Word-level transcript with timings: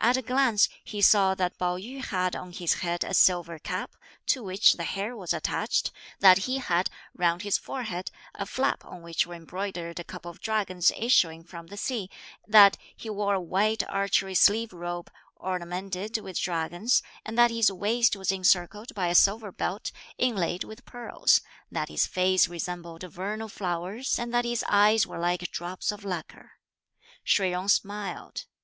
At 0.00 0.16
a 0.16 0.22
glance, 0.22 0.68
he 0.82 1.00
saw 1.00 1.36
that 1.36 1.56
Pao 1.56 1.76
yü 1.76 2.04
had 2.04 2.34
on 2.34 2.50
his 2.50 2.72
head 2.82 3.04
a 3.04 3.14
silver 3.14 3.60
cap, 3.60 3.94
to 4.26 4.42
which 4.42 4.72
the 4.72 4.82
hair 4.82 5.14
was 5.16 5.32
attached, 5.32 5.92
that 6.18 6.38
he 6.38 6.58
had, 6.58 6.90
round 7.14 7.42
his 7.42 7.56
forehead, 7.56 8.10
a 8.34 8.46
flap 8.46 8.84
on 8.84 9.00
which 9.00 9.28
were 9.28 9.34
embroidered 9.36 10.00
a 10.00 10.02
couple 10.02 10.28
of 10.28 10.40
dragons 10.40 10.90
issuing 10.96 11.44
from 11.44 11.68
the 11.68 11.76
sea, 11.76 12.10
that 12.48 12.78
he 12.96 13.08
wore 13.08 13.34
a 13.34 13.40
white 13.40 13.84
archery 13.88 14.34
sleeved 14.34 14.72
robe, 14.72 15.08
ornamented 15.36 16.18
with 16.18 16.36
dragons, 16.40 17.00
and 17.24 17.38
that 17.38 17.52
his 17.52 17.70
waist 17.70 18.16
was 18.16 18.32
encircled 18.32 18.92
by 18.96 19.06
a 19.06 19.14
silver 19.14 19.52
belt, 19.52 19.92
inlaid 20.18 20.64
with 20.64 20.84
pearls; 20.84 21.40
that 21.70 21.88
his 21.88 22.08
face 22.08 22.48
resembled 22.48 23.04
vernal 23.04 23.48
flowers 23.48 24.18
and 24.18 24.34
that 24.34 24.44
his 24.44 24.64
eyes 24.66 25.06
were 25.06 25.20
like 25.20 25.48
drops 25.52 25.92
of 25.92 26.04
lacquer. 26.04 26.58
Shih 27.22 27.50
Jung 27.50 27.68
smiled. 27.68 28.46